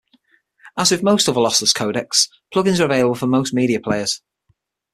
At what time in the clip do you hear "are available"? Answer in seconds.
2.79-3.13